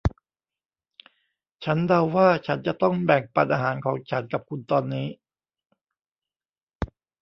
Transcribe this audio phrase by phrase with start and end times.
[1.65, 5.07] ฉันเดาว่าฉันจะต้องแบ่งปันอาหารของฉันกับคุณตอนนี้